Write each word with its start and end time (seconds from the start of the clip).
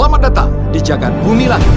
Selamat 0.00 0.32
datang 0.32 0.48
di 0.72 0.80
Jagat 0.80 1.12
Bumi 1.28 1.44
Langit. 1.44 1.68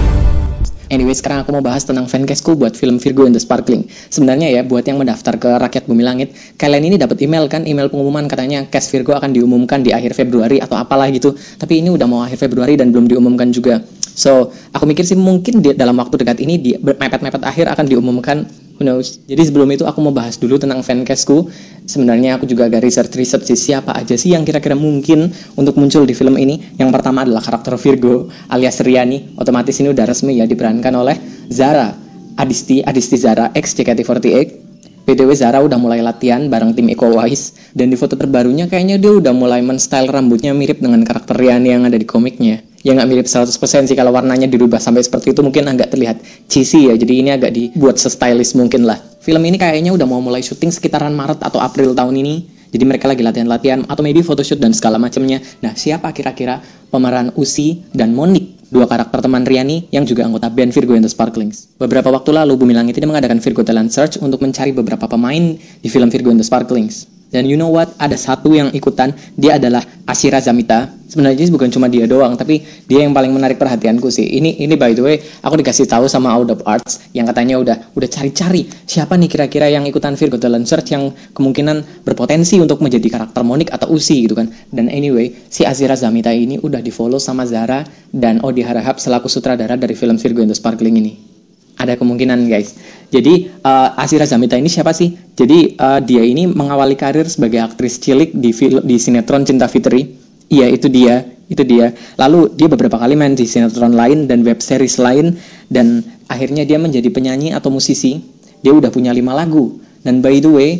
Anyway, 0.88 1.12
sekarang 1.12 1.44
aku 1.44 1.52
mau 1.52 1.60
bahas 1.60 1.84
tentang 1.84 2.08
fancastku 2.08 2.56
buat 2.56 2.72
film 2.72 2.96
Virgo 2.96 3.28
and 3.28 3.36
the 3.36 3.42
Sparkling. 3.44 3.84
Sebenarnya 4.08 4.48
ya, 4.48 4.64
buat 4.64 4.80
yang 4.88 4.96
mendaftar 4.96 5.36
ke 5.36 5.44
Rakyat 5.60 5.84
Bumi 5.84 6.00
Langit, 6.00 6.32
kalian 6.56 6.88
ini 6.88 6.96
dapat 6.96 7.20
email 7.20 7.44
kan, 7.52 7.68
email 7.68 7.92
pengumuman 7.92 8.24
katanya 8.24 8.64
cast 8.72 8.88
Virgo 8.96 9.12
akan 9.12 9.36
diumumkan 9.36 9.84
di 9.84 9.92
akhir 9.92 10.16
Februari 10.16 10.56
atau 10.56 10.72
apalah 10.72 11.12
gitu. 11.12 11.36
Tapi 11.36 11.84
ini 11.84 11.92
udah 11.92 12.08
mau 12.08 12.24
akhir 12.24 12.40
Februari 12.48 12.80
dan 12.80 12.96
belum 12.96 13.12
diumumkan 13.12 13.52
juga. 13.52 13.84
So, 14.16 14.56
aku 14.72 14.88
mikir 14.88 15.04
sih 15.04 15.20
mungkin 15.20 15.60
di, 15.60 15.76
dalam 15.76 16.00
waktu 16.00 16.16
dekat 16.16 16.40
ini 16.40 16.56
di 16.56 16.80
mepet-mepet 16.80 17.44
akhir 17.44 17.76
akan 17.76 17.84
diumumkan 17.92 18.48
who 18.78 18.82
knows. 18.82 19.22
Jadi 19.26 19.42
sebelum 19.50 19.70
itu 19.70 19.84
aku 19.86 20.02
mau 20.02 20.14
bahas 20.14 20.38
dulu 20.38 20.58
tentang 20.58 20.82
fancastku. 20.82 21.48
Sebenarnya 21.84 22.40
aku 22.40 22.48
juga 22.48 22.66
agak 22.66 22.82
research-research 22.82 23.54
sih 23.54 23.58
siapa 23.58 23.94
aja 23.94 24.16
sih 24.18 24.32
yang 24.34 24.42
kira-kira 24.42 24.74
mungkin 24.74 25.30
untuk 25.54 25.78
muncul 25.78 26.02
di 26.08 26.14
film 26.16 26.34
ini. 26.40 26.60
Yang 26.80 26.90
pertama 26.94 27.22
adalah 27.22 27.42
karakter 27.44 27.76
Virgo 27.78 28.28
alias 28.50 28.82
Riani. 28.82 29.38
Otomatis 29.38 29.78
ini 29.78 29.92
udah 29.92 30.04
resmi 30.08 30.40
ya 30.40 30.46
diperankan 30.48 30.94
oleh 30.96 31.16
Zara 31.52 31.94
Adisti, 32.34 32.82
Adisti 32.82 33.16
Zara 33.20 33.54
X 33.54 33.78
JKT48. 33.78 34.64
PDW 35.04 35.36
Zara 35.36 35.60
udah 35.60 35.76
mulai 35.76 36.00
latihan 36.00 36.48
bareng 36.48 36.72
tim 36.72 36.88
Eco 36.88 37.12
Wise 37.12 37.76
dan 37.76 37.92
di 37.92 37.96
foto 38.00 38.16
terbarunya 38.16 38.72
kayaknya 38.72 38.96
dia 38.96 39.12
udah 39.12 39.36
mulai 39.36 39.60
men-style 39.60 40.08
rambutnya 40.08 40.56
mirip 40.56 40.80
dengan 40.80 41.04
karakter 41.04 41.36
Riani 41.36 41.76
yang 41.76 41.84
ada 41.84 42.00
di 42.00 42.08
komiknya 42.08 42.64
ya 42.84 42.92
nggak 42.92 43.08
mirip 43.08 43.26
100% 43.26 43.48
sih 43.88 43.96
kalau 43.96 44.12
warnanya 44.12 44.44
dirubah 44.44 44.76
sampai 44.76 45.00
seperti 45.00 45.32
itu 45.32 45.40
mungkin 45.40 45.64
agak 45.72 45.96
terlihat 45.96 46.20
cheesy 46.52 46.92
ya 46.92 46.94
jadi 46.94 47.12
ini 47.24 47.30
agak 47.32 47.50
dibuat 47.56 47.96
se-stylish 47.96 48.52
mungkin 48.54 48.84
lah 48.84 49.00
film 49.24 49.40
ini 49.42 49.56
kayaknya 49.56 49.96
udah 49.96 50.04
mau 50.04 50.20
mulai 50.20 50.44
syuting 50.44 50.68
sekitaran 50.68 51.16
Maret 51.16 51.40
atau 51.40 51.58
April 51.64 51.96
tahun 51.96 52.14
ini 52.20 52.34
jadi 52.70 52.84
mereka 52.84 53.08
lagi 53.08 53.24
latihan-latihan 53.24 53.88
atau 53.88 54.04
maybe 54.04 54.20
photoshoot 54.20 54.60
dan 54.60 54.76
segala 54.76 55.00
macamnya 55.00 55.40
nah 55.64 55.72
siapa 55.72 56.12
kira-kira 56.12 56.60
pemeran 56.92 57.32
Usi 57.40 57.82
dan 57.96 58.12
Monik 58.12 58.54
dua 58.74 58.90
karakter 58.90 59.22
teman 59.22 59.46
Riani 59.46 59.86
yang 59.94 60.02
juga 60.02 60.26
anggota 60.26 60.50
band 60.50 60.74
Virgo 60.74 60.98
and 60.98 61.06
the 61.06 61.12
Sparklings. 61.12 61.70
Beberapa 61.78 62.10
waktu 62.10 62.34
lalu 62.34 62.58
Bumi 62.58 62.74
Langit 62.74 62.98
ini 62.98 63.06
mengadakan 63.06 63.38
Virgo 63.38 63.62
Talent 63.62 63.94
Search 63.94 64.18
untuk 64.18 64.42
mencari 64.42 64.74
beberapa 64.74 65.06
pemain 65.06 65.54
di 65.54 65.86
film 65.86 66.10
Virgo 66.10 66.34
and 66.34 66.42
the 66.42 66.46
Sparklings. 66.46 67.06
Dan 67.34 67.50
you 67.50 67.58
know 67.58 67.74
what? 67.74 67.90
Ada 67.98 68.14
satu 68.14 68.54
yang 68.54 68.70
ikutan, 68.70 69.10
dia 69.34 69.58
adalah 69.58 69.82
Ashira 70.06 70.38
Zamita. 70.38 70.86
Sebenarnya 71.10 71.50
bukan 71.50 71.66
cuma 71.66 71.90
dia 71.90 72.06
doang, 72.06 72.38
tapi 72.38 72.62
dia 72.86 73.02
yang 73.02 73.10
paling 73.10 73.34
menarik 73.34 73.58
perhatianku 73.58 74.06
sih. 74.06 74.38
Ini 74.38 74.62
ini 74.62 74.78
by 74.78 74.94
the 74.94 75.02
way, 75.02 75.16
aku 75.42 75.58
dikasih 75.58 75.90
tahu 75.90 76.06
sama 76.06 76.30
Out 76.30 76.54
of 76.54 76.60
Arts 76.62 77.10
yang 77.10 77.26
katanya 77.26 77.58
udah 77.58 77.76
udah 77.98 78.08
cari-cari 78.08 78.70
siapa 78.86 79.18
nih 79.18 79.26
kira-kira 79.26 79.66
yang 79.66 79.82
ikutan 79.82 80.14
Virgo 80.14 80.38
Talent 80.38 80.70
Search 80.70 80.94
yang 80.94 81.10
kemungkinan 81.34 82.06
berpotensi 82.06 82.62
untuk 82.62 82.78
menjadi 82.78 83.10
karakter 83.10 83.42
Monik 83.42 83.74
atau 83.74 83.90
Usi 83.90 84.30
gitu 84.30 84.38
kan. 84.38 84.54
Dan 84.70 84.86
anyway, 84.86 85.34
si 85.50 85.66
Ashira 85.66 85.98
Zamita 85.98 86.30
ini 86.30 86.62
udah 86.62 86.78
di-follow 86.78 87.18
sama 87.18 87.42
Zara 87.50 87.82
dan 88.14 88.38
Odi 88.46 88.62
Harahap 88.62 89.02
selaku 89.02 89.26
sutradara 89.26 89.74
dari 89.74 89.98
film 89.98 90.22
Virgo 90.22 90.46
and 90.46 90.54
the 90.54 90.56
Sparkling 90.58 91.02
ini 91.02 91.33
ada 91.78 91.98
kemungkinan 91.98 92.46
guys. 92.46 92.78
Jadi 93.10 93.50
uh, 93.62 93.94
Asira 94.00 94.26
Zamita 94.26 94.58
ini 94.58 94.66
siapa 94.66 94.90
sih? 94.90 95.14
Jadi 95.38 95.78
uh, 95.78 96.02
dia 96.02 96.22
ini 96.22 96.50
mengawali 96.50 96.98
karir 96.98 97.26
sebagai 97.30 97.62
aktris 97.62 97.98
cilik 98.02 98.34
di 98.34 98.50
film 98.50 98.82
di 98.82 98.98
sinetron 98.98 99.46
Cinta 99.46 99.70
Fitri. 99.70 100.18
Iya 100.50 100.70
itu 100.70 100.90
dia, 100.90 101.24
itu 101.46 101.62
dia. 101.62 101.94
Lalu 102.18 102.52
dia 102.58 102.66
beberapa 102.66 102.98
kali 102.98 103.14
main 103.14 103.38
di 103.38 103.46
sinetron 103.46 103.94
lain 103.94 104.26
dan 104.26 104.42
web 104.42 104.58
series 104.58 104.98
lain 104.98 105.38
dan 105.70 106.02
akhirnya 106.26 106.66
dia 106.66 106.78
menjadi 106.78 107.06
penyanyi 107.10 107.54
atau 107.54 107.70
musisi. 107.70 108.22
Dia 108.64 108.72
udah 108.72 108.88
punya 108.88 109.12
lima 109.12 109.36
lagu 109.36 109.78
dan 110.02 110.24
by 110.24 110.40
the 110.40 110.50
way 110.50 110.70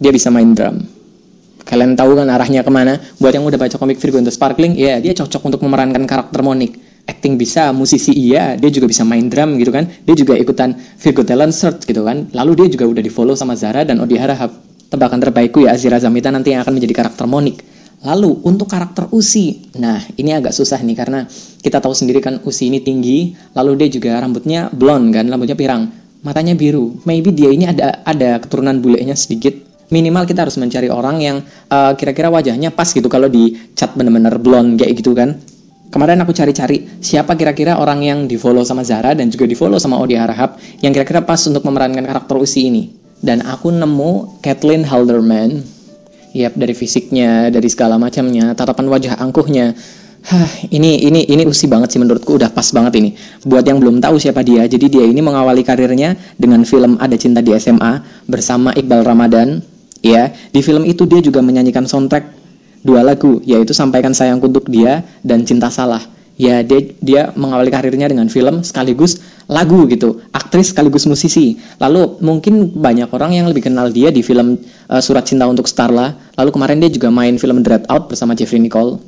dia 0.00 0.10
bisa 0.10 0.32
main 0.32 0.56
drum. 0.56 0.84
Kalian 1.64 1.96
tahu 1.96 2.12
kan 2.20 2.28
arahnya 2.28 2.60
ke 2.60 2.68
mana? 2.68 3.00
Buat 3.16 3.40
yang 3.40 3.44
udah 3.48 3.56
baca 3.56 3.76
komik 3.80 3.96
Virgo 3.96 4.20
the 4.20 4.28
Sparkling, 4.28 4.76
ya 4.76 4.94
yeah, 4.94 4.96
dia 5.00 5.16
cocok 5.16 5.48
untuk 5.48 5.60
memerankan 5.64 6.04
karakter 6.04 6.44
Monik 6.44 6.76
acting 7.04 7.36
bisa, 7.36 7.72
musisi 7.72 8.12
iya, 8.16 8.56
dia 8.56 8.70
juga 8.72 8.88
bisa 8.88 9.04
main 9.04 9.28
drum 9.28 9.60
gitu 9.60 9.72
kan. 9.72 9.84
Dia 9.88 10.16
juga 10.16 10.34
ikutan 10.36 10.76
Virgo 10.76 11.22
Talent 11.24 11.52
Search 11.52 11.84
gitu 11.84 12.04
kan. 12.04 12.28
Lalu 12.32 12.64
dia 12.64 12.68
juga 12.72 12.84
udah 12.88 13.02
di 13.04 13.12
follow 13.12 13.36
sama 13.36 13.56
Zara 13.56 13.84
dan 13.84 14.00
Odi 14.00 14.16
Harahap. 14.16 14.52
Tebakan 14.88 15.20
terbaikku 15.20 15.64
ya 15.64 15.74
Azira 15.74 15.98
Zamita 15.98 16.30
nanti 16.30 16.52
yang 16.54 16.62
akan 16.62 16.76
menjadi 16.76 16.94
karakter 17.04 17.24
Monik. 17.28 17.64
Lalu 18.04 18.44
untuk 18.44 18.68
karakter 18.68 19.08
Usi, 19.16 19.72
nah 19.80 19.96
ini 20.20 20.36
agak 20.36 20.52
susah 20.52 20.76
nih 20.76 20.92
karena 20.92 21.24
kita 21.64 21.80
tahu 21.80 21.96
sendiri 21.96 22.20
kan 22.20 22.36
Usi 22.44 22.68
ini 22.68 22.84
tinggi, 22.84 23.32
lalu 23.56 23.80
dia 23.80 23.88
juga 23.88 24.20
rambutnya 24.20 24.68
blonde 24.68 25.16
kan, 25.16 25.24
rambutnya 25.24 25.56
pirang, 25.56 25.88
matanya 26.20 26.52
biru. 26.52 27.00
Maybe 27.08 27.32
dia 27.32 27.48
ini 27.48 27.64
ada 27.64 28.04
ada 28.04 28.36
keturunan 28.44 28.84
bulenya 28.84 29.16
sedikit. 29.16 29.56
Minimal 29.88 30.28
kita 30.28 30.44
harus 30.44 30.60
mencari 30.60 30.92
orang 30.92 31.16
yang 31.24 31.36
uh, 31.72 31.96
kira-kira 31.96 32.28
wajahnya 32.28 32.76
pas 32.76 32.92
gitu 32.92 33.08
kalau 33.08 33.32
di 33.32 33.56
cat 33.72 33.96
bener-bener 33.96 34.36
blonde 34.36 34.84
kayak 34.84 35.00
gitu 35.00 35.16
kan 35.16 35.40
kemarin 35.90 36.20
aku 36.22 36.32
cari-cari 36.36 36.86
siapa 37.00 37.34
kira-kira 37.34 37.76
orang 37.76 38.00
yang 38.04 38.18
di 38.28 38.36
follow 38.38 38.62
sama 38.62 38.84
Zara 38.84 39.12
dan 39.12 39.28
juga 39.28 39.48
di 39.48 39.56
follow 39.56 39.80
sama 39.80 40.00
Odi 40.00 40.16
Harahap 40.16 40.60
yang 40.80 40.92
kira-kira 40.94 41.24
pas 41.24 41.40
untuk 41.44 41.64
memerankan 41.64 42.04
karakter 42.04 42.36
Usi 42.36 42.68
ini. 42.68 42.84
Dan 43.24 43.40
aku 43.40 43.72
nemu 43.72 44.40
Kathleen 44.44 44.84
Halderman. 44.84 45.64
Yap, 46.34 46.58
dari 46.58 46.74
fisiknya, 46.74 47.48
dari 47.48 47.70
segala 47.70 47.96
macamnya, 47.96 48.52
tatapan 48.52 48.90
wajah 48.90 49.16
angkuhnya. 49.22 49.72
Hah, 50.24 50.48
ini 50.72 51.04
ini 51.04 51.28
ini 51.28 51.44
usi 51.44 51.68
banget 51.68 51.92
sih 51.92 52.00
menurutku 52.00 52.40
udah 52.40 52.48
pas 52.48 52.64
banget 52.72 52.96
ini. 52.96 53.12
Buat 53.44 53.68
yang 53.68 53.76
belum 53.76 54.00
tahu 54.00 54.16
siapa 54.16 54.40
dia, 54.40 54.64
jadi 54.64 54.88
dia 54.88 55.04
ini 55.04 55.20
mengawali 55.20 55.60
karirnya 55.60 56.16
dengan 56.40 56.64
film 56.64 56.96
Ada 56.96 57.20
Cinta 57.20 57.44
di 57.44 57.52
SMA 57.60 58.00
bersama 58.24 58.72
Iqbal 58.72 59.04
Ramadan. 59.04 59.60
Ya, 60.00 60.32
di 60.52 60.64
film 60.64 60.88
itu 60.88 61.04
dia 61.04 61.20
juga 61.20 61.44
menyanyikan 61.44 61.84
soundtrack 61.84 62.33
dua 62.84 63.00
lagu 63.00 63.40
yaitu 63.42 63.72
Sampaikan 63.72 64.12
Sayangku 64.12 64.46
Untuk 64.52 64.68
Dia 64.68 65.02
dan 65.24 65.42
Cinta 65.48 65.72
Salah. 65.72 66.04
Ya 66.34 66.66
dia 66.66 66.90
dia 66.98 67.22
mengawali 67.38 67.70
karirnya 67.70 68.10
dengan 68.10 68.26
film 68.26 68.66
sekaligus 68.66 69.22
lagu 69.46 69.86
gitu, 69.86 70.18
aktris 70.34 70.74
sekaligus 70.74 71.06
musisi. 71.06 71.62
Lalu 71.78 72.18
mungkin 72.26 72.74
banyak 72.74 73.06
orang 73.14 73.38
yang 73.38 73.46
lebih 73.46 73.70
kenal 73.70 73.86
dia 73.94 74.10
di 74.10 74.18
film 74.18 74.58
uh, 74.90 74.98
Surat 74.98 75.30
Cinta 75.30 75.46
untuk 75.46 75.70
Starla. 75.70 76.18
Lalu 76.34 76.50
kemarin 76.50 76.82
dia 76.82 76.90
juga 76.90 77.14
main 77.14 77.38
film 77.38 77.62
Dread 77.62 77.86
Out 77.86 78.10
bersama 78.10 78.34
Jeffrey 78.34 78.58
Nicole. 78.58 78.98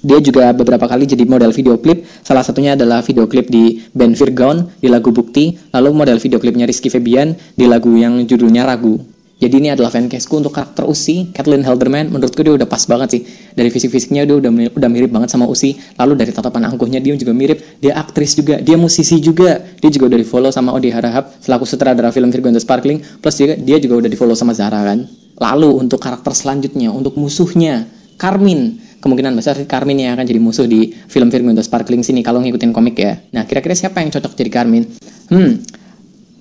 Dia 0.00 0.16
juga 0.24 0.54
beberapa 0.56 0.88
kali 0.88 1.04
jadi 1.04 1.28
model 1.28 1.52
video 1.52 1.76
klip. 1.76 2.08
Salah 2.24 2.40
satunya 2.40 2.72
adalah 2.72 3.04
video 3.04 3.28
klip 3.28 3.52
di 3.52 3.84
band 3.92 4.16
Virgon 4.16 4.70
di 4.80 4.88
lagu 4.88 5.12
Bukti. 5.12 5.60
Lalu 5.76 5.92
model 5.92 6.16
video 6.16 6.40
klipnya 6.40 6.64
Rizky 6.64 6.88
Febian 6.88 7.36
di 7.52 7.68
lagu 7.68 7.92
yang 7.92 8.24
judulnya 8.24 8.64
Ragu. 8.64 9.15
Jadi 9.36 9.60
ini 9.60 9.68
adalah 9.68 9.92
fancastku 9.92 10.40
untuk 10.40 10.56
karakter 10.56 10.88
Usi, 10.88 11.28
Kathleen 11.28 11.60
Helderman. 11.60 12.08
Menurutku 12.08 12.40
dia 12.40 12.56
udah 12.56 12.64
pas 12.64 12.80
banget 12.88 13.08
sih. 13.12 13.22
Dari 13.52 13.68
fisik-fisiknya 13.68 14.24
dia 14.24 14.40
udah 14.40 14.48
udah 14.72 14.88
mirip 14.88 15.12
banget 15.12 15.28
sama 15.28 15.44
Usi. 15.44 15.76
Lalu 16.00 16.16
dari 16.16 16.32
tatapan 16.32 16.72
angkuhnya 16.72 17.04
dia 17.04 17.12
juga 17.20 17.36
mirip. 17.36 17.60
Dia 17.84 18.00
aktris 18.00 18.32
juga, 18.32 18.64
dia 18.64 18.80
musisi 18.80 19.20
juga. 19.20 19.60
Dia 19.60 19.92
juga 19.92 20.08
udah 20.08 20.18
di 20.24 20.24
follow 20.24 20.48
sama 20.48 20.72
Odi 20.72 20.88
Harahap 20.88 21.36
selaku 21.44 21.68
sutradara 21.68 22.08
film 22.16 22.32
Virgo 22.32 22.48
Sparkling. 22.56 23.20
Plus 23.20 23.36
juga 23.36 23.60
dia 23.60 23.76
juga 23.76 24.00
udah 24.00 24.08
di 24.08 24.16
follow 24.16 24.32
sama 24.32 24.56
Zara 24.56 24.80
kan. 24.88 25.04
Lalu 25.36 25.84
untuk 25.84 26.00
karakter 26.00 26.32
selanjutnya, 26.32 26.88
untuk 26.88 27.20
musuhnya, 27.20 27.84
Carmin. 28.16 28.80
Kemungkinan 29.04 29.36
besar 29.36 29.60
Carmin 29.68 30.00
yang 30.00 30.16
akan 30.16 30.24
jadi 30.24 30.40
musuh 30.40 30.64
di 30.64 30.96
film 31.12 31.28
Virgo 31.28 31.52
Sparkling 31.60 32.00
sini 32.00 32.24
kalau 32.24 32.40
ngikutin 32.40 32.72
komik 32.72 32.96
ya. 32.96 33.20
Nah, 33.36 33.44
kira-kira 33.44 33.76
siapa 33.76 34.00
yang 34.00 34.08
cocok 34.08 34.32
jadi 34.32 34.48
Carmin? 34.48 34.88
Hmm, 35.28 35.60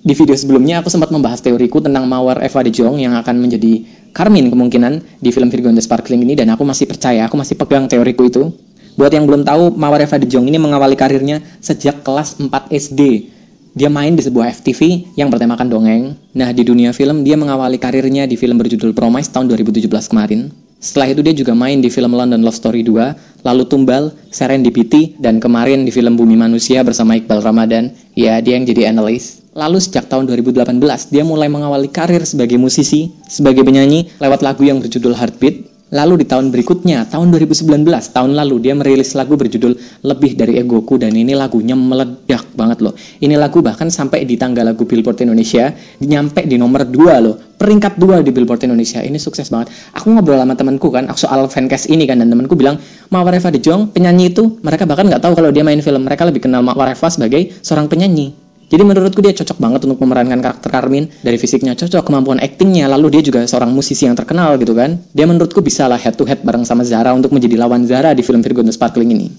di 0.05 0.13
video 0.13 0.37
sebelumnya 0.37 0.85
aku 0.85 0.93
sempat 0.93 1.09
membahas 1.09 1.41
teoriku 1.41 1.81
tentang 1.81 2.05
Mawar 2.05 2.37
Eva 2.45 2.61
de 2.61 2.69
Jong 2.69 3.01
yang 3.01 3.17
akan 3.17 3.41
menjadi 3.41 3.81
Carmin 4.13 4.53
kemungkinan 4.53 5.01
di 5.17 5.33
film 5.33 5.49
Virgo 5.49 5.67
and 5.67 5.75
the 5.75 5.83
Sparkling 5.83 6.21
ini 6.21 6.37
dan 6.37 6.53
aku 6.53 6.61
masih 6.61 6.85
percaya, 6.85 7.25
aku 7.25 7.35
masih 7.35 7.57
pegang 7.57 7.89
teoriku 7.89 8.29
itu. 8.29 8.53
Buat 8.95 9.11
yang 9.11 9.25
belum 9.25 9.43
tahu, 9.43 9.75
Mawar 9.75 10.05
Eva 10.05 10.21
de 10.21 10.29
Jong 10.29 10.45
ini 10.45 10.61
mengawali 10.61 10.93
karirnya 10.95 11.41
sejak 11.59 12.05
kelas 12.05 12.37
4 12.37 12.47
SD. 12.69 13.33
Dia 13.75 13.91
main 13.91 14.15
di 14.15 14.23
sebuah 14.23 14.55
FTV 14.55 15.11
yang 15.19 15.27
bertemakan 15.27 15.67
dongeng. 15.67 16.15
Nah, 16.31 16.55
di 16.55 16.63
dunia 16.63 16.95
film 16.95 17.27
dia 17.27 17.35
mengawali 17.35 17.75
karirnya 17.75 18.23
di 18.23 18.39
film 18.39 18.55
berjudul 18.55 18.95
Promise 18.95 19.35
tahun 19.35 19.51
2017 19.51 19.89
kemarin. 19.89 20.47
Setelah 20.79 21.11
itu 21.11 21.21
dia 21.25 21.35
juga 21.35 21.51
main 21.57 21.83
di 21.83 21.91
film 21.91 22.15
London 22.15 22.39
Love 22.39 22.55
Story 22.55 22.87
2, 22.87 23.43
lalu 23.43 23.63
Tumbal, 23.67 24.15
Serendipity, 24.31 25.17
dan 25.19 25.43
kemarin 25.43 25.83
di 25.83 25.91
film 25.91 26.15
Bumi 26.15 26.39
Manusia 26.39 26.85
bersama 26.87 27.19
Iqbal 27.19 27.43
Ramadan. 27.43 27.91
Ya, 28.15 28.39
dia 28.39 28.55
yang 28.55 28.63
jadi 28.63 28.95
analis. 28.95 29.44
Lalu 29.55 29.79
sejak 29.79 30.11
tahun 30.11 30.27
2018, 30.27 30.83
dia 31.15 31.23
mulai 31.23 31.47
mengawali 31.47 31.87
karir 31.87 32.19
sebagai 32.27 32.59
musisi, 32.59 33.15
sebagai 33.23 33.63
penyanyi 33.63 34.11
lewat 34.19 34.43
lagu 34.43 34.67
yang 34.67 34.83
berjudul 34.83 35.15
Heartbeat. 35.15 35.71
Lalu 35.95 36.19
di 36.19 36.25
tahun 36.27 36.51
berikutnya, 36.51 37.07
tahun 37.07 37.31
2019, 37.31 37.87
tahun 37.87 38.35
lalu 38.35 38.59
dia 38.59 38.75
merilis 38.75 39.15
lagu 39.15 39.39
berjudul 39.39 40.03
Lebih 40.03 40.35
Dari 40.35 40.59
Egoku 40.59 40.99
dan 40.99 41.15
ini 41.15 41.39
lagunya 41.39 41.71
meledak 41.71 42.51
banget 42.51 42.83
loh. 42.83 42.99
Ini 43.23 43.39
lagu 43.39 43.63
bahkan 43.63 43.87
sampai 43.87 44.27
di 44.27 44.35
tangga 44.35 44.59
lagu 44.59 44.83
Billboard 44.83 45.23
Indonesia, 45.23 45.71
nyampe 46.03 46.43
di 46.43 46.59
nomor 46.59 46.83
2 46.83 47.23
loh. 47.23 47.39
Peringkat 47.55 47.95
2 47.95 48.27
di 48.27 48.35
Billboard 48.35 48.67
Indonesia. 48.67 48.99
Ini 48.99 49.15
sukses 49.15 49.47
banget. 49.47 49.71
Aku 49.95 50.11
ngobrol 50.11 50.35
sama 50.35 50.59
temanku 50.59 50.91
kan, 50.91 51.07
soal 51.15 51.47
fancast 51.47 51.87
ini 51.87 52.03
kan 52.03 52.19
dan 52.19 52.27
temanku 52.27 52.59
bilang, 52.59 52.75
Mawar 53.07 53.31
Eva 53.39 53.55
De 53.55 53.63
Jong, 53.63 53.95
penyanyi 53.95 54.35
itu, 54.35 54.59
mereka 54.67 54.83
bahkan 54.83 55.07
nggak 55.07 55.23
tahu 55.23 55.31
kalau 55.39 55.55
dia 55.55 55.63
main 55.63 55.79
film. 55.79 56.03
Mereka 56.03 56.27
lebih 56.27 56.43
kenal 56.43 56.59
Mawar 56.59 56.91
Eva 56.91 57.07
sebagai 57.07 57.55
seorang 57.63 57.87
penyanyi. 57.87 58.44
Jadi 58.65 58.81
menurutku 58.81 59.21
dia 59.21 59.29
cocok 59.29 59.61
banget 59.61 59.85
untuk 59.85 60.01
memerankan 60.01 60.41
karakter 60.41 60.69
Carmin. 60.73 61.05
Dari 61.21 61.37
fisiknya 61.37 61.77
cocok, 61.77 62.01
kemampuan 62.01 62.41
aktingnya, 62.41 62.89
lalu 62.89 63.19
dia 63.19 63.21
juga 63.21 63.45
seorang 63.45 63.69
musisi 63.69 64.09
yang 64.09 64.17
terkenal 64.17 64.57
gitu 64.57 64.73
kan. 64.73 64.97
Dia 65.13 65.29
menurutku 65.29 65.61
bisa 65.61 65.85
lah 65.85 66.01
head 66.01 66.17
to 66.17 66.25
head 66.25 66.41
bareng 66.41 66.65
sama 66.65 66.81
Zara 66.81 67.13
untuk 67.13 67.29
menjadi 67.29 67.61
lawan 67.61 67.85
Zara 67.85 68.17
di 68.17 68.25
film 68.25 68.41
Virgo 68.41 68.65
the 68.65 68.73
Sparkling 68.73 69.13
ini. 69.13 69.29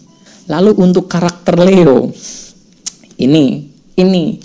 Lalu 0.46 0.78
untuk 0.78 1.11
karakter 1.11 1.58
Leo, 1.58 2.14
ini, 3.19 3.67
ini, 3.99 4.38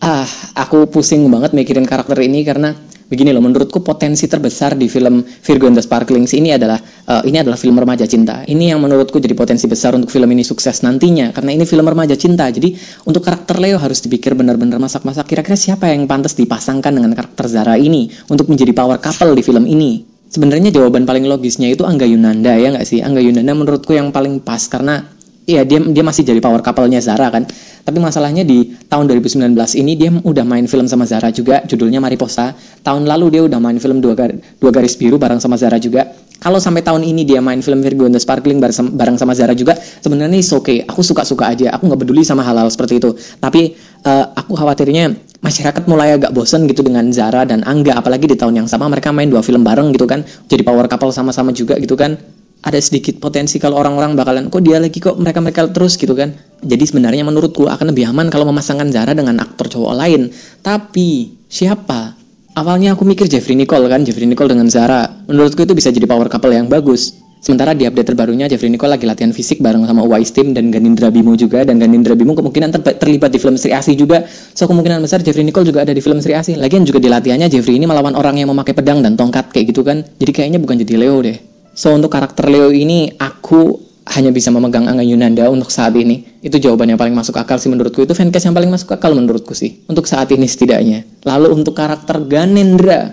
ah, 0.00 0.24
aku 0.56 0.88
pusing 0.88 1.28
banget 1.28 1.52
mikirin 1.52 1.84
karakter 1.84 2.16
ini 2.24 2.40
karena 2.40 2.72
begini 3.06 3.30
loh 3.30 3.42
menurutku 3.42 3.82
potensi 3.86 4.26
terbesar 4.26 4.74
di 4.74 4.90
film 4.90 5.22
Virgo 5.22 5.70
and 5.70 5.78
the 5.78 5.82
Sparklings 5.82 6.34
ini 6.34 6.54
adalah 6.54 6.78
uh, 7.06 7.22
ini 7.22 7.38
adalah 7.38 7.54
film 7.54 7.78
remaja 7.78 8.02
cinta. 8.04 8.42
Ini 8.42 8.74
yang 8.74 8.82
menurutku 8.82 9.22
jadi 9.22 9.34
potensi 9.38 9.70
besar 9.70 9.94
untuk 9.94 10.10
film 10.10 10.26
ini 10.34 10.42
sukses 10.42 10.82
nantinya 10.82 11.30
karena 11.30 11.54
ini 11.54 11.64
film 11.64 11.86
remaja 11.86 12.18
cinta. 12.18 12.50
Jadi 12.50 12.74
untuk 13.06 13.22
karakter 13.22 13.56
Leo 13.62 13.78
harus 13.78 14.02
dipikir 14.02 14.34
benar-benar 14.34 14.82
masak-masak. 14.82 15.30
Kira-kira 15.30 15.54
siapa 15.54 15.86
yang 15.90 16.10
pantas 16.10 16.34
dipasangkan 16.34 16.90
dengan 16.90 17.14
karakter 17.14 17.46
Zara 17.46 17.78
ini 17.78 18.10
untuk 18.26 18.50
menjadi 18.50 18.74
power 18.74 18.98
couple 18.98 19.38
di 19.38 19.42
film 19.46 19.64
ini? 19.64 20.02
Sebenarnya 20.26 20.74
jawaban 20.74 21.06
paling 21.06 21.22
logisnya 21.30 21.70
itu 21.70 21.86
Angga 21.86 22.02
Yunanda 22.02 22.58
ya 22.58 22.74
nggak 22.74 22.82
sih? 22.82 22.98
Angga 22.98 23.22
Yunanda 23.22 23.54
menurutku 23.54 23.94
yang 23.94 24.10
paling 24.10 24.42
pas 24.42 24.58
karena 24.66 25.06
Iya 25.46 25.62
dia 25.62 25.78
dia 25.78 26.02
masih 26.02 26.26
jadi 26.26 26.42
power 26.42 26.58
couple-nya 26.58 26.98
Zara 26.98 27.30
kan. 27.30 27.46
Tapi 27.86 28.02
masalahnya 28.02 28.42
di 28.42 28.74
tahun 28.90 29.06
2019 29.06 29.54
ini 29.78 29.94
dia 29.94 30.10
udah 30.10 30.42
main 30.42 30.66
film 30.66 30.90
sama 30.90 31.06
Zara 31.06 31.30
juga, 31.30 31.62
judulnya 31.62 32.02
Mariposa. 32.02 32.50
Tahun 32.82 33.06
lalu 33.06 33.38
dia 33.38 33.42
udah 33.46 33.62
main 33.62 33.78
film 33.78 34.02
dua, 34.02 34.18
gar, 34.18 34.34
dua 34.34 34.70
garis 34.74 34.98
biru 34.98 35.22
bareng 35.22 35.38
sama 35.38 35.54
Zara 35.54 35.78
juga. 35.78 36.10
Kalau 36.42 36.58
sampai 36.58 36.82
tahun 36.82 37.06
ini 37.06 37.22
dia 37.22 37.38
main 37.38 37.62
film 37.62 37.78
Virgo 37.78 38.10
and 38.10 38.18
the 38.18 38.20
Sparkling 38.20 38.58
bareng 38.58 39.16
sama 39.16 39.38
Zara 39.38 39.54
juga, 39.54 39.78
sebenarnya 39.78 40.34
ini 40.34 40.42
oke. 40.42 40.66
Okay. 40.66 40.78
Aku 40.82 41.06
suka-suka 41.06 41.46
aja. 41.46 41.70
Aku 41.78 41.86
nggak 41.86 42.02
peduli 42.02 42.26
sama 42.26 42.42
hal-hal 42.42 42.66
seperti 42.66 42.98
itu. 42.98 43.14
Tapi 43.38 43.78
uh, 44.02 44.34
aku 44.34 44.58
khawatirnya 44.58 45.14
masyarakat 45.46 45.86
mulai 45.86 46.18
agak 46.18 46.34
bosen 46.34 46.66
gitu 46.66 46.82
dengan 46.82 47.06
Zara 47.14 47.46
dan 47.46 47.62
Angga 47.62 47.94
apalagi 47.94 48.26
di 48.26 48.34
tahun 48.34 48.64
yang 48.64 48.68
sama 48.68 48.90
mereka 48.90 49.14
main 49.14 49.30
dua 49.30 49.46
film 49.46 49.62
bareng 49.62 49.94
gitu 49.94 50.10
kan 50.10 50.26
jadi 50.50 50.66
power 50.66 50.90
couple 50.90 51.14
sama-sama 51.14 51.54
juga 51.54 51.78
gitu 51.78 51.94
kan 51.94 52.18
ada 52.66 52.82
sedikit 52.82 53.22
potensi 53.22 53.62
kalau 53.62 53.78
orang-orang 53.78 54.18
bakalan 54.18 54.50
kok 54.50 54.58
dia 54.66 54.82
lagi 54.82 54.98
kok 54.98 55.14
mereka 55.22 55.38
mereka 55.38 55.70
terus? 55.70 55.94
gitu 55.94 56.18
kan. 56.18 56.34
Jadi 56.66 56.82
sebenarnya 56.82 57.22
menurutku 57.22 57.70
akan 57.70 57.94
lebih 57.94 58.10
aman 58.10 58.26
kalau 58.26 58.50
memasangkan 58.50 58.90
Zara 58.90 59.14
dengan 59.14 59.38
aktor 59.38 59.70
cowok 59.70 59.94
lain. 59.94 60.34
Tapi 60.66 61.30
siapa? 61.46 62.18
Awalnya 62.58 62.98
aku 62.98 63.06
mikir 63.06 63.30
Jeffrey 63.30 63.54
Nicole 63.54 63.86
kan 63.86 64.02
Jeffrey 64.02 64.26
Nicole 64.26 64.50
dengan 64.50 64.66
Zara. 64.66 65.06
Menurutku 65.30 65.62
itu 65.62 65.78
bisa 65.78 65.94
jadi 65.94 66.10
power 66.10 66.26
couple 66.26 66.50
yang 66.50 66.66
bagus. 66.66 67.14
Sementara 67.38 67.76
di 67.76 67.86
update 67.86 68.10
terbarunya 68.10 68.50
Jeffrey 68.50 68.66
Nicole 68.66 68.98
lagi 68.98 69.06
latihan 69.06 69.30
fisik 69.30 69.62
bareng 69.62 69.86
sama 69.86 70.02
Wise 70.02 70.34
Team 70.34 70.50
dan 70.50 70.74
Ganindra 70.74 71.14
Bimo 71.14 71.38
juga 71.38 71.62
dan 71.62 71.78
Ganindra 71.78 72.18
Bimo 72.18 72.34
kemungkinan 72.34 72.74
ter 72.74 72.98
terlibat 72.98 73.30
di 73.30 73.38
film 73.38 73.54
Sri 73.54 73.70
Asi 73.70 73.94
juga. 73.94 74.26
So 74.58 74.66
kemungkinan 74.66 74.98
besar 74.98 75.22
Jeffrey 75.22 75.46
Nicole 75.46 75.70
juga 75.70 75.86
ada 75.86 75.94
di 75.94 76.02
film 76.02 76.18
Sri 76.18 76.34
Asi 76.34 76.58
lagian 76.58 76.82
juga 76.82 76.98
di 76.98 77.06
latihannya 77.06 77.46
Jeffrey 77.46 77.78
ini 77.78 77.86
melawan 77.86 78.18
orang 78.18 78.42
yang 78.42 78.50
memakai 78.50 78.74
pedang 78.74 79.06
dan 79.06 79.14
tongkat 79.14 79.54
kayak 79.54 79.70
gitu 79.70 79.86
kan. 79.86 80.02
Jadi 80.18 80.32
kayaknya 80.34 80.58
bukan 80.58 80.82
jadi 80.82 80.98
Leo 80.98 81.22
deh 81.22 81.55
So 81.76 81.92
untuk 81.92 82.08
karakter 82.08 82.48
Leo 82.48 82.72
ini 82.72 83.12
aku 83.20 83.84
hanya 84.16 84.32
bisa 84.32 84.48
memegang 84.48 84.88
Angga 84.88 85.04
Yunanda 85.04 85.44
untuk 85.52 85.68
saat 85.68 85.92
ini. 85.92 86.24
Itu 86.40 86.56
jawaban 86.56 86.88
yang 86.88 86.96
paling 86.96 87.12
masuk 87.12 87.36
akal 87.36 87.60
sih 87.60 87.68
menurutku. 87.68 88.00
Itu 88.00 88.16
fancast 88.16 88.48
yang 88.48 88.56
paling 88.56 88.72
masuk 88.72 88.96
akal 88.96 89.12
menurutku 89.12 89.52
sih. 89.52 89.84
Untuk 89.84 90.08
saat 90.08 90.32
ini 90.32 90.48
setidaknya. 90.48 91.04
Lalu 91.28 91.52
untuk 91.52 91.76
karakter 91.76 92.24
Ganendra. 92.24 93.12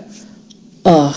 Oh, 0.88 1.12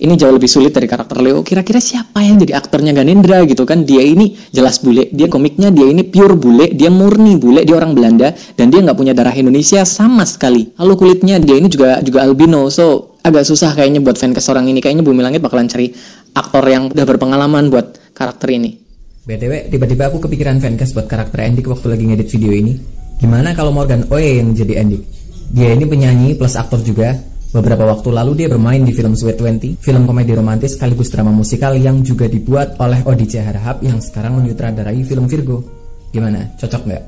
ini 0.00 0.16
jauh 0.16 0.32
lebih 0.32 0.48
sulit 0.48 0.72
dari 0.72 0.88
karakter 0.88 1.20
Leo. 1.20 1.44
Kira-kira 1.44 1.76
siapa 1.76 2.24
yang 2.24 2.40
jadi 2.40 2.56
aktornya 2.56 2.96
Ganendra 2.96 3.44
gitu 3.44 3.68
kan? 3.68 3.84
Dia 3.84 4.00
ini 4.00 4.32
jelas 4.48 4.80
bule, 4.80 5.12
dia 5.12 5.28
komiknya 5.28 5.68
dia 5.68 5.84
ini 5.92 6.08
pure 6.08 6.40
bule, 6.40 6.72
dia 6.72 6.88
murni 6.88 7.36
bule, 7.36 7.68
dia 7.68 7.76
orang 7.76 7.92
Belanda 7.92 8.32
dan 8.56 8.72
dia 8.72 8.80
nggak 8.80 8.96
punya 8.96 9.12
darah 9.12 9.36
Indonesia 9.36 9.84
sama 9.84 10.24
sekali. 10.24 10.72
Lalu 10.80 10.92
kulitnya 10.96 11.36
dia 11.36 11.60
ini 11.60 11.68
juga 11.68 12.00
juga 12.00 12.24
albino, 12.24 12.72
so 12.72 13.09
agak 13.24 13.44
susah 13.46 13.72
kayaknya 13.76 14.00
buat 14.04 14.16
fancast 14.16 14.48
orang 14.52 14.68
ini. 14.68 14.78
Kayaknya 14.84 15.04
Bumi 15.04 15.20
Langit 15.24 15.40
bakalan 15.44 15.68
cari 15.68 15.92
aktor 16.36 16.64
yang 16.68 16.92
udah 16.92 17.06
berpengalaman 17.06 17.68
buat 17.68 18.14
karakter 18.16 18.52
ini. 18.52 18.76
BTW, 19.24 19.68
tiba-tiba 19.68 20.08
aku 20.08 20.18
kepikiran 20.24 20.58
fancast 20.58 20.96
buat 20.96 21.06
karakter 21.06 21.44
Andik 21.44 21.68
waktu 21.68 21.86
lagi 21.92 22.04
ngedit 22.08 22.28
video 22.32 22.52
ini. 22.56 22.72
Gimana 23.20 23.52
kalau 23.52 23.70
Morgan 23.70 24.08
Oe 24.08 24.40
yang 24.40 24.56
jadi 24.56 24.80
Andik? 24.80 25.04
Dia 25.50 25.76
ini 25.76 25.84
penyanyi 25.84 26.38
plus 26.38 26.56
aktor 26.56 26.80
juga, 26.80 27.18
Beberapa 27.50 27.82
waktu 27.82 28.14
lalu 28.14 28.32
dia 28.38 28.46
bermain 28.46 28.78
di 28.78 28.94
film 28.94 29.18
Sweet 29.18 29.34
Twenty, 29.34 29.74
film 29.74 30.06
komedi 30.06 30.38
romantis 30.38 30.78
sekaligus 30.78 31.10
drama 31.10 31.34
musikal 31.34 31.74
yang 31.74 31.98
juga 32.06 32.30
dibuat 32.30 32.78
oleh 32.78 33.02
Odice 33.02 33.42
Harahap 33.42 33.82
yang 33.82 33.98
sekarang 33.98 34.38
menyutradarai 34.38 35.02
film 35.02 35.26
Virgo. 35.26 35.66
Gimana? 36.14 36.54
Cocok 36.54 36.82
nggak? 36.86 37.02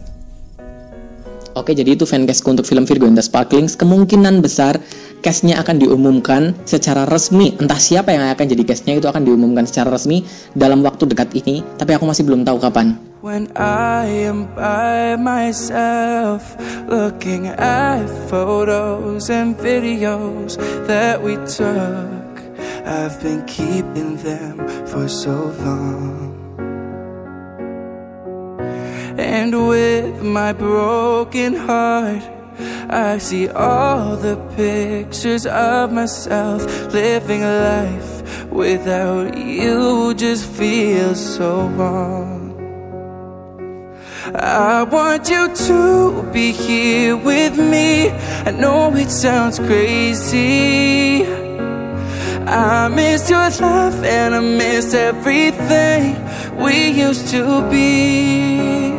Oke, 1.55 1.79
jadi 1.79 1.95
itu 1.95 2.03
fancastku 2.03 2.59
untuk 2.59 2.67
film 2.67 2.83
Virgo 2.91 3.07
and 3.07 3.15
the 3.15 3.23
Sparklings. 3.23 3.79
Kemungkinan 3.79 4.43
besar 4.43 4.83
castnya 5.23 5.63
akan 5.63 5.79
diumumkan 5.79 6.53
secara 6.67 7.07
resmi. 7.07 7.55
Entah 7.57 7.79
siapa 7.79 8.11
yang 8.11 8.27
akan 8.27 8.47
jadi 8.51 8.63
castnya 8.67 8.99
itu 8.99 9.07
akan 9.07 9.23
diumumkan 9.23 9.65
secara 9.65 9.95
resmi 9.95 10.27
dalam 10.53 10.83
waktu 10.83 11.07
dekat 11.07 11.31
ini. 11.39 11.63
Tapi 11.79 11.95
aku 11.95 12.05
masih 12.05 12.27
belum 12.27 12.43
tahu 12.43 12.59
kapan. 12.59 12.99
When 13.23 13.55
I 13.55 14.27
am 14.27 14.51
by 14.59 15.15
myself 15.15 16.59
Looking 16.91 17.47
at 17.55 18.11
photos 18.27 19.31
and 19.31 19.55
videos 19.55 20.59
that 20.91 21.23
we 21.23 21.39
took 21.47 22.35
I've 22.83 23.23
been 23.23 23.47
keeping 23.47 24.19
them 24.27 24.67
for 24.91 25.07
so 25.07 25.55
long 25.63 26.35
And 29.15 29.55
with 29.71 30.19
my 30.19 30.51
broken 30.51 31.55
heart 31.55 32.42
I 32.59 33.19
see 33.19 33.49
all 33.49 34.17
the 34.17 34.37
pictures 34.57 35.47
of 35.47 35.93
myself 35.93 36.63
Living 36.93 37.43
life 37.43 38.51
without 38.51 39.37
you 39.37 40.15
just 40.15 40.45
feels 40.47 41.21
so 41.37 41.67
wrong 41.69 42.43
I 44.35 44.85
want 44.85 45.29
you 45.29 45.55
to 45.55 46.23
be 46.33 46.53
here 46.53 47.17
with 47.17 47.59
me. 47.59 48.09
I 48.11 48.51
know 48.53 48.95
it 48.95 49.11
sounds 49.11 49.59
crazy. 49.59 51.27
I 52.47 52.89
miss 52.89 53.29
your 53.29 53.51
laugh 53.51 53.95
and 54.05 54.35
I 54.35 54.41
miss 54.41 54.95
everything 54.95 56.17
we 56.57 56.91
used 56.91 57.29
to 57.29 57.69
be 57.71 58.93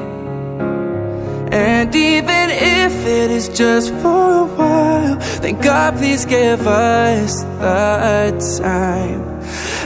And 1.54 1.96
even 1.96 2.50
if 2.50 3.06
it 3.06 3.30
is 3.30 3.48
just 3.48 3.94
for 4.02 4.42
a 4.42 4.46
while 4.46 5.18
Then 5.40 5.62
God 5.62 5.98
please 5.98 6.26
give 6.26 6.66
us 6.66 7.44
the 7.62 8.60
time. 8.60 9.22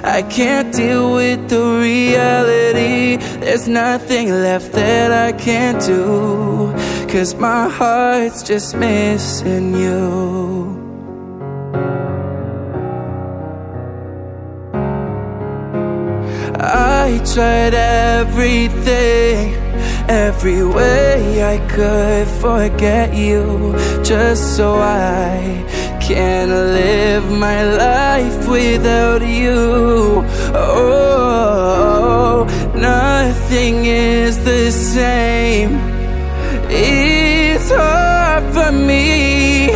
I 0.02 0.22
can't 0.22 0.74
deal 0.74 1.14
with 1.16 1.50
the 1.50 1.80
reality. 1.82 3.18
There's 3.42 3.68
nothing 3.68 4.30
left 4.30 4.72
that 4.72 5.12
I 5.12 5.34
can't 5.34 5.82
do. 5.84 6.74
Cause 7.12 7.36
my 7.36 7.68
heart's 7.68 8.44
just 8.44 8.74
missing 8.74 9.76
you. 9.76 10.74
I 16.60 17.22
tried 17.34 17.74
everything 17.74 19.67
Every 20.10 20.64
way 20.66 21.44
I 21.44 21.58
could 21.68 22.28
forget 22.28 23.14
you 23.14 23.76
Just 24.04 24.56
so 24.56 24.76
I 24.76 25.66
can't 26.08 26.50
live 26.50 27.30
my 27.30 27.64
life 27.64 28.48
without 28.48 29.22
you. 29.22 30.24
Oh, 30.56 32.46
nothing 32.74 33.86
is 33.86 34.42
the 34.46 34.72
same. 34.72 35.78
It's 36.70 37.70
hard 37.70 38.44
for 38.54 38.72
me 38.72 39.68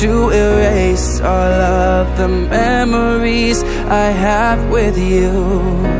to 0.00 0.30
erase 0.30 1.20
all 1.20 1.26
of 1.26 2.16
the 2.16 2.28
memories 2.28 3.62
I 3.62 4.06
have 4.10 4.70
with 4.70 4.96
you 4.96 5.93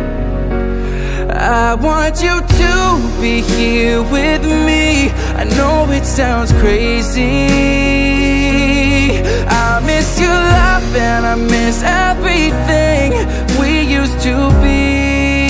I 1.46 1.74
want 1.74 2.22
you 2.22 2.40
to 2.40 3.20
be 3.20 3.42
here 3.42 4.02
with 4.02 4.42
me. 4.42 5.10
I 5.36 5.44
know 5.44 5.90
it 5.90 6.06
sounds 6.06 6.52
crazy. 6.52 7.46
I 9.46 9.82
miss 9.84 10.18
your 10.18 10.30
laugh 10.30 10.82
and 10.96 11.26
I 11.26 11.34
miss 11.34 11.82
everything 11.82 13.12
we 13.60 13.82
used 13.82 14.18
to 14.22 14.48
be. 14.62 15.44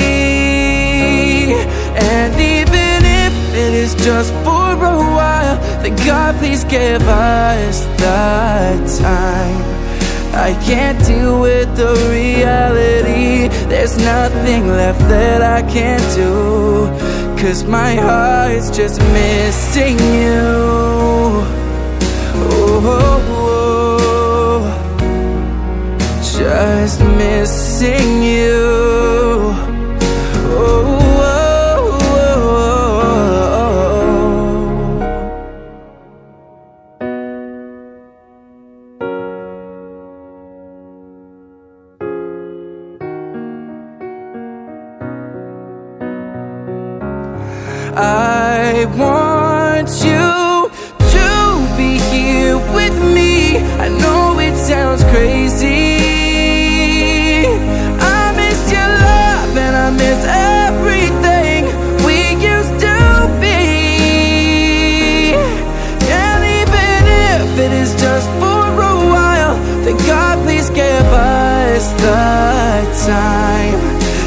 And 1.95 2.35
even 2.35 3.05
if 3.25 3.55
it 3.55 3.73
is 3.75 3.95
just 3.95 4.33
for 4.43 4.73
a 4.75 4.99
while 5.17 5.57
Then 5.81 5.95
God 6.05 6.35
please 6.37 6.65
give 6.65 7.03
us 7.03 7.85
the 8.03 8.99
time 9.01 9.84
I 10.35 10.53
can't 10.64 10.99
deal 11.07 11.41
with 11.41 11.76
the 11.76 11.95
reality. 12.11 13.49
There's 13.69 13.97
nothing 13.97 14.67
left 14.67 14.99
that 15.09 15.43
I 15.43 15.62
can't 15.71 16.03
do. 16.14 16.88
Cause 17.41 17.62
my 17.64 17.95
heart's 17.95 18.71
just 18.76 19.00
missing 19.00 19.99
you. 19.99 21.45
Oh, 22.37 22.85
just 26.21 27.00
missing 27.00 28.23
you. 28.23 29.04
Time. 73.07 73.75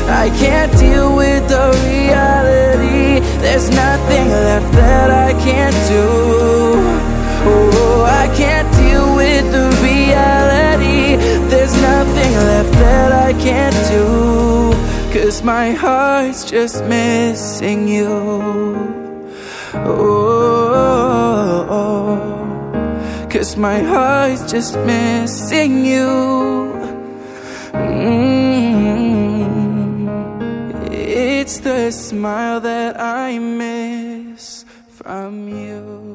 I 0.08 0.30
can't 0.38 0.72
deal 0.78 1.16
with 1.16 1.48
the 1.50 1.72
reality. 1.90 3.20
There's 3.42 3.70
nothing 3.70 4.30
left 4.30 4.72
that 4.74 5.10
I 5.10 5.34
can't 5.44 5.76
do. 5.88 6.08
Oh, 7.50 8.06
I 8.24 8.28
can't 8.36 8.70
deal 8.76 9.16
with 9.16 9.52
the 9.52 9.68
reality. 9.82 11.18
There's 11.50 11.76
nothing 11.82 12.32
left 12.52 12.72
that 12.74 13.12
I 13.12 13.34
can't 13.34 13.76
do. 13.90 14.74
Cause 15.14 15.42
my 15.42 15.72
heart's 15.72 16.44
just 16.46 16.84
missing 16.86 17.88
you. 17.88 18.08
Oh, 19.74 20.08
cause 23.30 23.58
my 23.58 23.80
heart's 23.80 24.52
just 24.52 24.78
missing 24.80 25.84
you. 25.86 26.67
The 31.78 31.92
smile 31.92 32.60
that 32.62 33.00
I 33.00 33.38
miss 33.38 34.66
from 34.90 35.48
you. 35.48 36.07